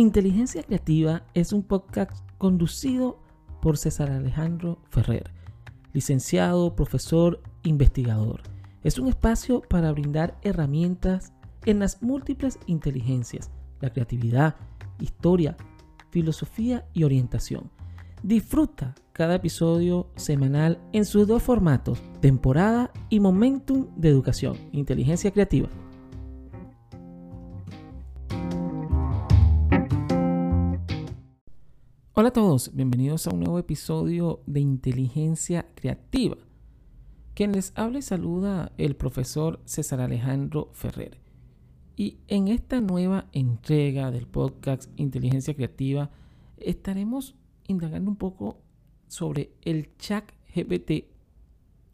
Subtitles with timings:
[0.00, 3.18] Inteligencia Creativa es un podcast conducido
[3.60, 5.30] por César Alejandro Ferrer,
[5.92, 8.40] licenciado, profesor, investigador.
[8.82, 11.34] Es un espacio para brindar herramientas
[11.66, 13.50] en las múltiples inteligencias,
[13.82, 14.56] la creatividad,
[15.00, 15.58] historia,
[16.08, 17.70] filosofía y orientación.
[18.22, 25.68] Disfruta cada episodio semanal en sus dos formatos, temporada y momentum de educación, inteligencia creativa.
[32.20, 36.36] Hola a todos, bienvenidos a un nuevo episodio de Inteligencia Creativa.
[37.32, 41.18] Quien les habla y saluda el profesor César Alejandro Ferrer.
[41.96, 46.10] Y en esta nueva entrega del podcast Inteligencia Creativa
[46.58, 48.60] estaremos indagando un poco
[49.08, 51.06] sobre el chat GPT,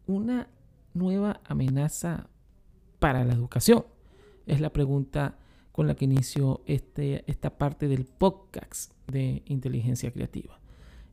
[0.07, 0.49] una
[0.93, 2.27] nueva amenaza
[2.99, 3.85] para la educación.
[4.45, 5.37] Es la pregunta
[5.77, 10.59] con la que inicio este, esta parte del podcast de inteligencia creativa.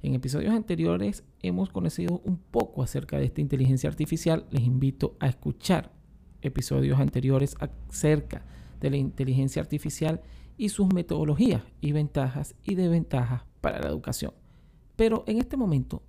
[0.02, 4.46] En episodios anteriores hemos conocido un poco acerca de esta inteligencia artificial.
[4.50, 5.92] Les invito a escuchar
[6.40, 8.46] episodios anteriores acerca
[8.80, 10.22] de la inteligencia artificial
[10.56, 14.32] y sus metodologías y ventajas y desventajas para la educación.
[14.96, 16.02] Pero en este momento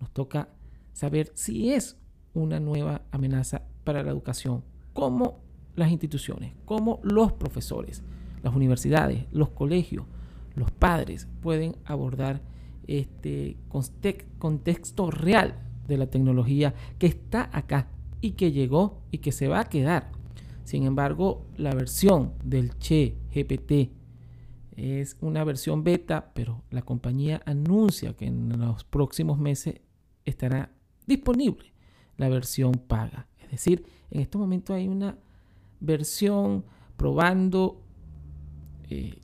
[0.00, 0.50] nos toca
[0.92, 1.96] saber si es
[2.34, 5.40] una nueva amenaza para la educación, como
[5.74, 8.02] las instituciones, como los profesores,
[8.42, 10.06] las universidades, los colegios,
[10.54, 12.42] los padres pueden abordar
[12.86, 13.56] este
[14.38, 17.88] contexto real de la tecnología que está acá
[18.20, 20.10] y que llegó y que se va a quedar.
[20.64, 23.90] Sin embargo, la versión del Che GPT
[24.76, 29.80] es una versión beta, pero la compañía anuncia que en los próximos meses
[30.24, 30.70] estará
[31.06, 31.72] disponible
[32.16, 33.26] la versión paga.
[33.42, 35.18] Es decir, en este momento hay una
[35.82, 36.64] versión
[36.96, 37.82] probando,
[38.88, 39.20] eh,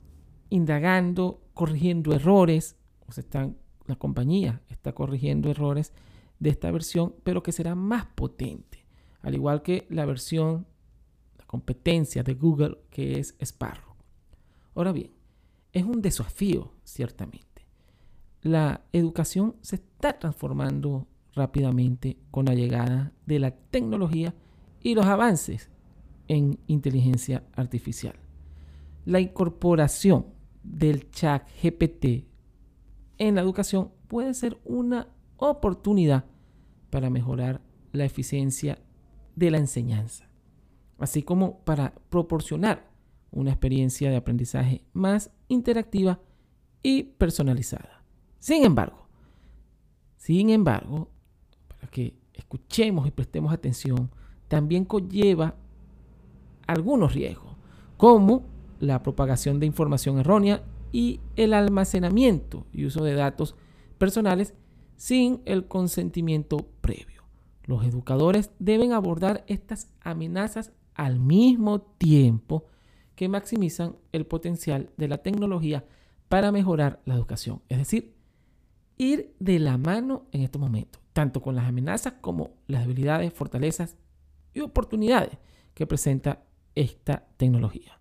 [0.49, 2.75] indagando, corrigiendo errores.
[3.15, 5.93] Están, la compañía está corrigiendo errores
[6.39, 8.85] de esta versión, pero que será más potente.
[9.21, 10.67] Al igual que la versión,
[11.37, 13.95] la competencia de Google, que es Sparrow.
[14.75, 15.11] Ahora bien,
[15.73, 17.67] es un desafío, ciertamente.
[18.41, 24.33] La educación se está transformando rápidamente con la llegada de la tecnología
[24.81, 25.69] y los avances
[26.29, 28.15] en inteligencia artificial.
[29.03, 30.27] La incorporación
[30.63, 32.25] del chat GPT
[33.17, 36.25] en la educación puede ser una oportunidad
[36.89, 38.79] para mejorar la eficiencia
[39.35, 40.29] de la enseñanza,
[40.99, 42.89] así como para proporcionar
[43.31, 46.19] una experiencia de aprendizaje más interactiva
[46.83, 48.03] y personalizada.
[48.39, 49.07] Sin embargo,
[50.17, 51.09] sin embargo,
[51.67, 54.11] para que escuchemos y prestemos atención,
[54.47, 55.55] también conlleva
[56.69, 57.55] algunos riesgos,
[57.97, 58.43] como
[58.79, 63.55] la propagación de información errónea y el almacenamiento y uso de datos
[63.97, 64.53] personales
[64.95, 67.23] sin el consentimiento previo.
[67.63, 72.65] Los educadores deben abordar estas amenazas al mismo tiempo
[73.15, 75.85] que maximizan el potencial de la tecnología
[76.27, 77.61] para mejorar la educación.
[77.67, 78.13] Es decir,
[78.97, 83.97] ir de la mano en estos momentos, tanto con las amenazas como las debilidades, fortalezas
[84.53, 85.37] y oportunidades
[85.73, 86.43] que presenta
[86.75, 87.99] esta tecnología.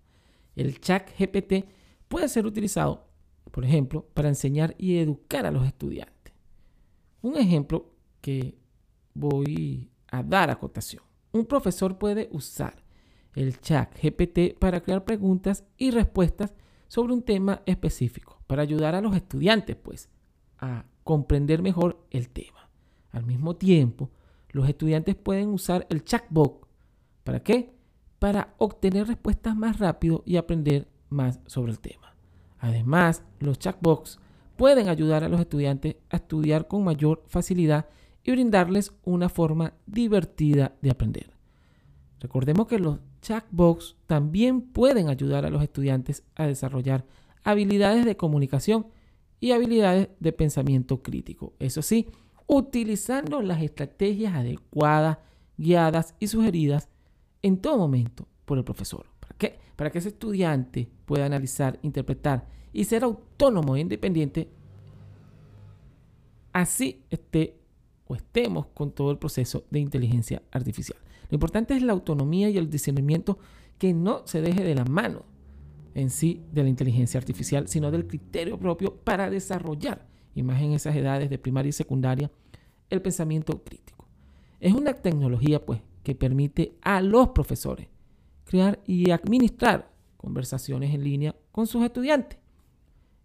[0.57, 1.67] El chat GPT
[2.09, 3.09] puede ser utilizado,
[3.51, 6.35] por ejemplo, para enseñar y educar a los estudiantes.
[7.23, 8.59] Un ejemplo que
[9.15, 11.03] voy a dar a cotación.
[11.33, 12.83] Un profesor puede usar
[13.35, 16.55] el chat GPT para crear preguntas y respuestas
[16.89, 20.09] sobre un tema específico, para ayudar a los estudiantes, pues,
[20.59, 22.71] a comprender mejor el tema.
[23.11, 24.11] Al mismo tiempo,
[24.51, 26.67] los estudiantes pueden usar el chatbot.
[27.25, 27.78] ¿Para qué?
[28.19, 32.15] Para obtener respuestas más rápido y aprender más sobre el tema.
[32.59, 34.19] Además, los chatbots
[34.57, 37.87] pueden ayudar a los estudiantes a estudiar con mayor facilidad
[38.25, 41.31] y brindarles una forma divertida de aprender.
[42.21, 47.05] Recordemos que los chatbots también pueden ayudar a los estudiantes a desarrollar
[47.45, 48.89] habilidades de comunicación
[49.41, 51.55] y habilidades de pensamiento crítico.
[51.61, 52.09] Eso sí,
[52.47, 55.19] utilizando las estrategias adecuadas,
[55.57, 56.89] guiadas y sugeridas
[57.43, 59.07] en todo momento por el profesor.
[59.21, 59.59] ¿Para qué?
[59.77, 64.49] Para que ese estudiante pueda analizar, interpretar y ser autónomo e independiente.
[66.53, 67.59] Así esté
[68.07, 70.99] o estemos con todo el proceso de inteligencia artificial.
[71.31, 73.39] Lo importante es la autonomía y el discernimiento
[73.79, 75.25] que no se deje de la mano
[75.95, 80.73] en sí de la inteligencia artificial, sino del criterio propio para desarrollar, y más en
[80.73, 82.31] esas edades de primaria y secundaria,
[82.89, 84.07] el pensamiento crítico.
[84.61, 87.87] Es una tecnología, pues, que permite a los profesores
[88.47, 92.39] crear y administrar conversaciones en línea con sus estudiantes.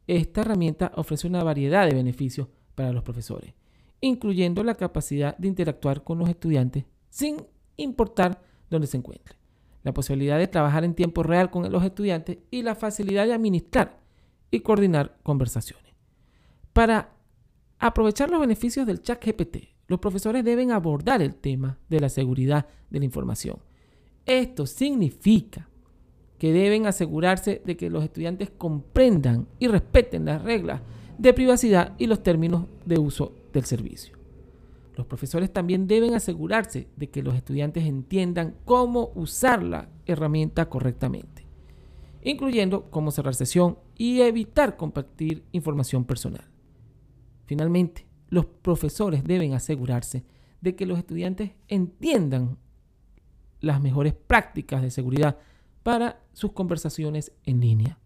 [0.06, 3.54] esta herramienta ofrece una variedad de beneficios para los profesores,
[4.02, 7.38] incluyendo la capacidad de interactuar con los estudiantes sin
[7.78, 9.38] importar dónde se encuentren,
[9.84, 14.02] la posibilidad de trabajar en tiempo real con los estudiantes y la facilidad de administrar
[14.52, 15.94] y coordinar conversaciones.
[16.74, 17.14] Para
[17.80, 22.68] aprovechar los beneficios del chat GPT, los profesores deben abordar el tema de la seguridad
[22.90, 23.58] de la información.
[24.26, 25.70] Esto significa
[26.38, 30.82] que deben asegurarse de que los estudiantes comprendan y respeten las reglas
[31.18, 34.18] de privacidad y los términos de uso del servicio.
[34.96, 41.46] Los profesores también deben asegurarse de que los estudiantes entiendan cómo usar la herramienta correctamente,
[42.22, 46.46] incluyendo cómo cerrar sesión y evitar compartir información personal.
[47.46, 50.24] Finalmente, los profesores deben asegurarse
[50.60, 52.58] de que los estudiantes entiendan
[53.60, 55.38] las mejores prácticas de seguridad
[55.84, 58.00] para sus conversaciones en línea.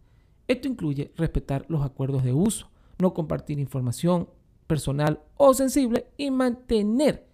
[0.49, 2.69] Esto incluye respetar los acuerdos de uso,
[2.99, 4.27] no compartir información
[4.67, 7.25] personal o sensible y mantener,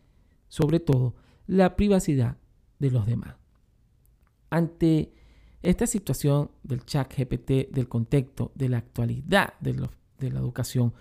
[0.48, 1.16] sobre todo,
[1.48, 2.38] la privacidad
[2.78, 3.38] de los demás.
[4.52, 5.16] Ante
[5.64, 10.94] esta situación del chat GPT, del contexto, de la actualidad de, la educación,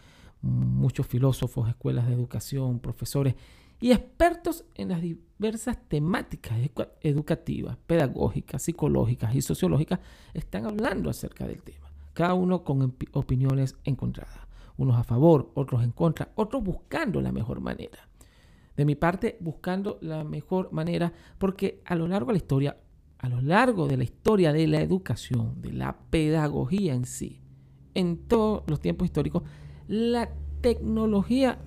[0.42, 3.34] muchos filósofos, escuelas de educación, profesores
[3.80, 6.56] y expertos en las diversas temáticas
[7.00, 10.00] educativas, pedagógicas, psicológicas y sociológicas
[10.34, 14.46] están hablando acerca del tema, cada uno con opiniones encontradas,
[14.76, 18.08] unos a favor, otros en contra, otros buscando la mejor manera.
[18.76, 22.76] De mi parte, buscando la mejor manera, porque a lo largo de la historia,
[23.18, 27.40] a lo largo de la historia de la educación, de la pedagogía en sí,
[27.94, 29.42] en todos los tiempos históricos,
[29.88, 30.30] la
[30.60, 31.58] tecnología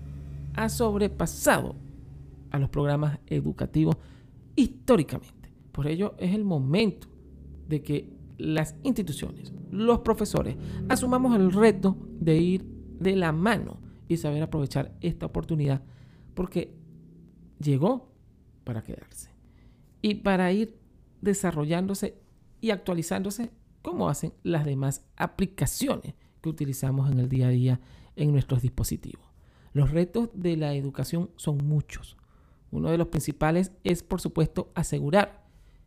[0.53, 1.75] ha sobrepasado
[2.51, 3.97] a los programas educativos
[4.55, 5.51] históricamente.
[5.71, 7.07] Por ello es el momento
[7.67, 10.55] de que las instituciones, los profesores,
[10.89, 12.65] asumamos el reto de ir
[12.99, 15.83] de la mano y saber aprovechar esta oportunidad
[16.33, 16.73] porque
[17.59, 18.11] llegó
[18.63, 19.31] para quedarse
[20.01, 20.77] y para ir
[21.21, 22.17] desarrollándose
[22.61, 23.51] y actualizándose
[23.81, 26.15] como hacen las demás aplicaciones
[26.45, 27.79] que utilizamos en el día a día
[28.15, 29.25] en nuestros dispositivos.
[29.73, 32.17] Los retos de la educación son muchos.
[32.69, 35.43] Uno de los principales es, por supuesto, asegurar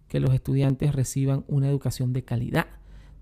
[0.09, 2.67] que los estudiantes reciban una educación de calidad,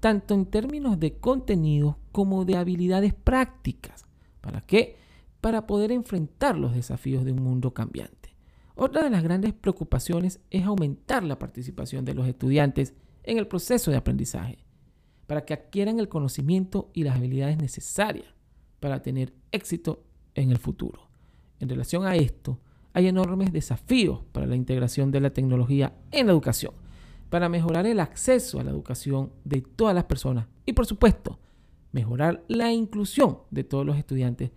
[0.01, 4.07] tanto en términos de contenido como de habilidades prácticas.
[4.41, 4.97] ¿Para qué?
[5.43, 8.35] Para poder enfrentar los desafíos de un mundo cambiante.
[8.77, 12.95] Otra de las grandes preocupaciones es aumentar la participación de los estudiantes
[13.25, 14.66] en el proceso de aprendizaje,
[15.27, 18.27] para que adquieran el conocimiento y las habilidades necesarias
[18.81, 21.09] para tener éxito en el futuro.
[21.61, 22.61] En relación a esto,
[22.93, 26.73] hay enormes desafíos para la integración de la tecnología en la educación,
[27.29, 31.39] para mejorar el acceso a la educación de todas las personas y, por supuesto,
[31.93, 34.51] mejorar la inclusión de todos los estudiantes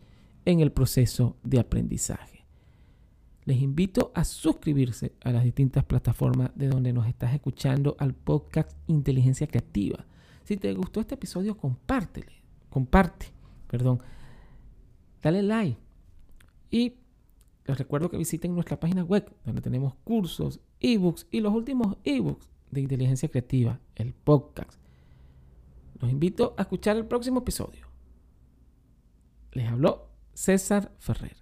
[0.45, 2.45] en el proceso de aprendizaje.
[3.45, 8.71] Les invito a suscribirse a las distintas plataformas de donde nos estás escuchando al podcast
[8.87, 10.05] Inteligencia Creativa.
[10.49, 12.41] Si te gustó este episodio, compártele,
[12.71, 13.27] comparte
[13.67, 14.01] perdón,
[15.21, 15.77] dale like.
[16.71, 16.95] Y
[17.65, 22.49] les recuerdo que visiten nuestra página web, donde tenemos cursos, ebooks y los últimos ebooks
[22.71, 24.81] de inteligencia creativa, el podcast.
[26.01, 27.85] Los invito a escuchar el próximo episodio.
[29.51, 31.38] Les habló César Ferrer.